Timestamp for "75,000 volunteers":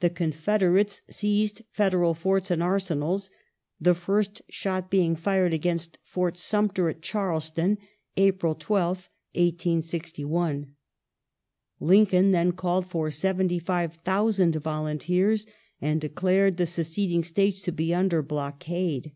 13.08-15.46